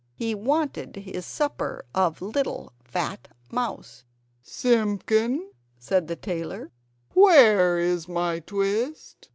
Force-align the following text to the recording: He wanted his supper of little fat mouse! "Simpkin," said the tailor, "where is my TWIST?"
He 0.15 0.33
wanted 0.33 0.95
his 0.95 1.27
supper 1.27 1.85
of 1.93 2.23
little 2.23 2.73
fat 2.83 3.27
mouse! 3.51 4.03
"Simpkin," 4.41 5.51
said 5.77 6.07
the 6.07 6.15
tailor, 6.15 6.71
"where 7.13 7.77
is 7.77 8.07
my 8.07 8.39
TWIST?" 8.39 9.29